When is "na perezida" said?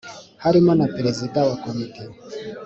0.79-1.39